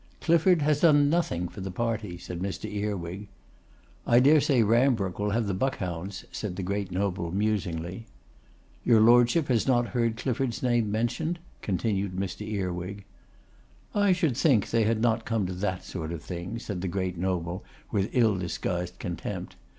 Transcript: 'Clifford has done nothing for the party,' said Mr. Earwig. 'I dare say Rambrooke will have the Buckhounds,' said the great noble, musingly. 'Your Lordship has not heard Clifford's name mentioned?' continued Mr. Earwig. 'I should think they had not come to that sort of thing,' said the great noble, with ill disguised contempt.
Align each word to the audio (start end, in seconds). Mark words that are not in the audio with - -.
'Clifford 0.19 0.63
has 0.63 0.79
done 0.81 1.11
nothing 1.11 1.47
for 1.47 1.61
the 1.61 1.69
party,' 1.69 2.17
said 2.17 2.39
Mr. 2.39 2.65
Earwig. 2.67 3.27
'I 4.07 4.19
dare 4.21 4.41
say 4.41 4.63
Rambrooke 4.63 5.19
will 5.19 5.29
have 5.29 5.45
the 5.45 5.53
Buckhounds,' 5.53 6.25
said 6.31 6.55
the 6.55 6.63
great 6.63 6.89
noble, 6.91 7.31
musingly. 7.31 8.07
'Your 8.83 8.99
Lordship 8.99 9.47
has 9.49 9.67
not 9.67 9.89
heard 9.89 10.17
Clifford's 10.17 10.63
name 10.63 10.91
mentioned?' 10.91 11.37
continued 11.61 12.13
Mr. 12.15 12.41
Earwig. 12.47 13.03
'I 13.93 14.11
should 14.13 14.35
think 14.35 14.71
they 14.71 14.85
had 14.85 15.01
not 15.03 15.23
come 15.23 15.45
to 15.45 15.53
that 15.53 15.83
sort 15.83 16.11
of 16.11 16.23
thing,' 16.23 16.57
said 16.57 16.81
the 16.81 16.87
great 16.87 17.19
noble, 17.19 17.63
with 17.91 18.09
ill 18.13 18.35
disguised 18.35 18.97
contempt. 18.97 19.55